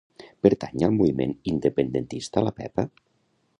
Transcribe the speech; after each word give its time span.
Pertany 0.45 0.85
al 0.87 0.95
moviment 0.95 1.35
independentista 1.53 2.43
la 2.49 2.57
Pepa? 2.63 2.89